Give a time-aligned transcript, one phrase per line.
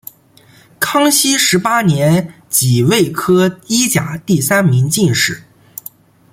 [0.79, 5.43] 康熙十八年己未科一甲第三名进士。